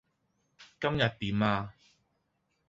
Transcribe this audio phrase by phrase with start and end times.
[0.79, 1.73] 今日點呀？